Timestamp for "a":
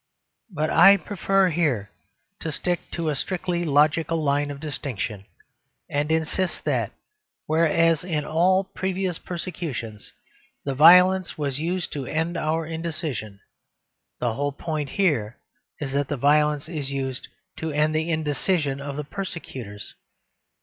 3.09-3.15